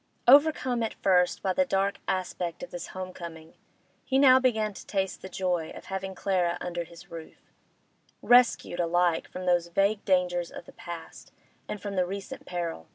Overcome 0.27 0.81
at 0.81 0.95
first 0.95 1.43
by 1.43 1.53
the 1.53 1.63
dark 1.63 1.99
aspect 2.07 2.63
of 2.63 2.71
this 2.71 2.87
home 2.87 3.13
coming, 3.13 3.53
he 4.03 4.17
now 4.17 4.39
began 4.39 4.73
to 4.73 4.85
taste 4.87 5.21
the 5.21 5.29
joy 5.29 5.71
of 5.75 5.85
having 5.85 6.15
Clara 6.15 6.57
under 6.59 6.85
his 6.85 7.11
roof, 7.11 7.53
rescued 8.23 8.79
alike 8.79 9.27
from 9.27 9.45
those 9.45 9.67
vague 9.67 10.03
dangers 10.03 10.49
of 10.49 10.65
the 10.65 10.71
past 10.73 11.31
and 11.67 11.79
from 11.79 11.97
the 11.97 12.05
recent 12.07 12.47
peril. 12.47 12.87